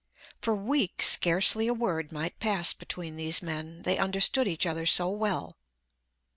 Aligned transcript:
For 0.41 0.55
weeks 0.55 1.05
scarcely 1.05 1.67
a 1.67 1.75
word 1.75 2.11
might 2.11 2.39
pass 2.39 2.73
between 2.73 3.17
these 3.17 3.43
men, 3.43 3.83
they 3.83 3.99
understood 3.99 4.47
each 4.47 4.65
other 4.65 4.87
so 4.87 5.11
well. 5.11 5.55